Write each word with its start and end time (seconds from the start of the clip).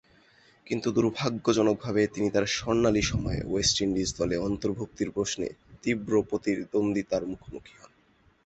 কিন্তু, 0.67 0.87
দূর্ভাগ্যজনকভাবে 0.91 2.07
তিনি 2.07 2.27
তার 2.29 2.45
স্বর্ণালী 2.47 3.01
সময়ে 3.01 3.41
ওয়েস্ট 3.45 3.77
ইন্ডিজ 3.81 4.09
দলে 4.17 4.35
অন্তর্ভুক্তির 4.39 5.09
প্রশ্নে 5.11 5.47
তীব্র 5.83 6.13
প্রতিদ্বন্দ্বিতার 6.29 7.23
মুখোমুখি 7.25 7.73
হন। 7.79 7.91